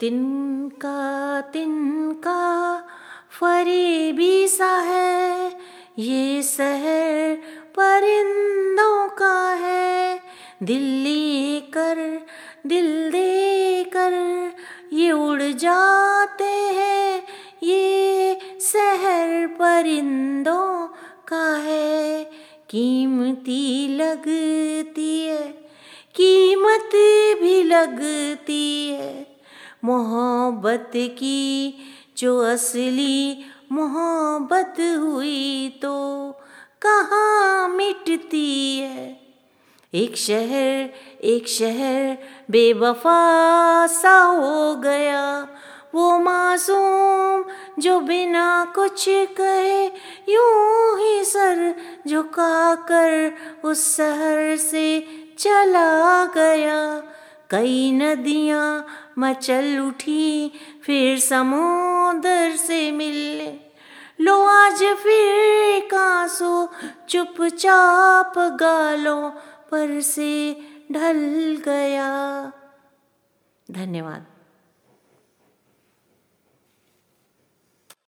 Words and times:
तिनका 0.00 1.40
तिनका 1.52 2.40
फरेबी 3.30 4.48
सा 4.48 4.70
है, 4.80 5.52
ये 5.98 6.42
शहर 6.42 7.34
परिंदों 7.76 9.08
का 9.18 9.36
है। 9.54 10.20
दिल्ली 10.62 11.60
कर, 11.74 12.00
दिल 12.66 12.88
दे 13.10 13.84
कर 13.92 14.12
ये 14.92 15.10
उड़ 15.12 15.42
जाते 15.42 16.52
हैं, 16.78 17.22
ये 17.62 18.38
शहर 18.62 19.46
परिंदों 19.54 20.86
का 21.28 21.46
है। 21.58 22.24
कीमती 22.70 23.88
लगती 23.96 25.20
है, 25.20 25.42
कीमत 26.16 26.90
भी 27.42 27.62
लगती 27.62 28.88
है 28.90 29.03
मोहब्बत 30.44 30.90
की, 30.96 31.74
जो 32.16 32.38
असली 32.40 33.44
मोहब्बत 33.72 34.74
हुई 34.80 35.68
तो 35.82 36.30
कहाँ 36.82 37.68
मिटती 37.68 38.78
है? 38.78 39.20
एक 39.94 40.16
शहर 40.16 40.90
एक 41.24 41.48
शहर 41.48 42.18
बेवफा 42.50 43.86
सा 43.86 44.22
हो 44.22 44.74
गया। 44.74 45.48
वो 45.94 46.18
मासूम 46.18 47.44
जो 47.78 48.00
बिना 48.00 48.72
कुछ 48.74 49.04
कहे, 49.08 49.86
यूँ 50.28 50.98
ही 50.98 51.24
सर 51.24 51.74
झुका 52.08 52.74
कर 52.74 53.32
उस 53.64 53.96
शहर 53.96 54.56
से 54.56 55.00
चला 55.38 56.24
गया। 56.24 57.02
कई 57.50 57.90
नदियाँ 57.92 58.86
मचल 59.18 59.78
उठी, 59.78 60.52
फिर 60.82 61.18
समुद्र 61.18 62.56
से 62.56 62.90
मिलने 62.90 63.60
लो 64.20 64.42
आज 64.44 64.82
फिर 65.02 65.80
कांसो 65.90 66.70
चुपचाप 67.08 68.38
गालों 68.60 69.30
पर 69.70 70.00
से 70.00 70.52
ढल 70.92 71.62
गया। 71.64 72.10
धन्यवाद। 73.70 74.26